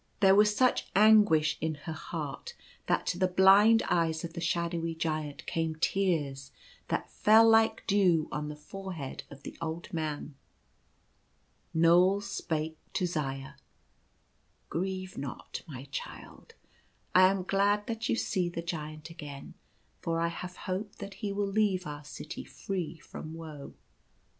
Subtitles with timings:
[0.19, 2.55] There was such anguish in her heart
[2.87, 6.51] that to the blind eyes of the shadowy Giant came tears
[6.87, 10.33] that fell like dew on the forehead of the old man.
[11.71, 13.51] Knoal spake to Zaya:"
[14.71, 16.55] Grieve not, my child.
[17.13, 19.53] I am glad that you see the Giant again,
[20.01, 23.75] for I have hope that he will leave our city free from woe.